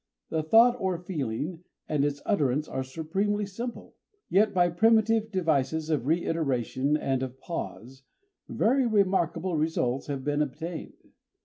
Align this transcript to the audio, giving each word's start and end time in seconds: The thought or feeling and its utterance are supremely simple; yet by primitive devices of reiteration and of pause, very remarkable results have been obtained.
The 0.29 0.41
thought 0.41 0.75
or 0.79 0.97
feeling 0.97 1.63
and 1.87 2.03
its 2.03 2.23
utterance 2.25 2.67
are 2.67 2.81
supremely 2.81 3.45
simple; 3.45 3.93
yet 4.29 4.51
by 4.51 4.69
primitive 4.71 5.31
devices 5.31 5.91
of 5.91 6.07
reiteration 6.07 6.97
and 6.97 7.21
of 7.21 7.39
pause, 7.39 8.01
very 8.49 8.87
remarkable 8.87 9.55
results 9.57 10.07
have 10.07 10.23
been 10.23 10.41
obtained. 10.41 11.09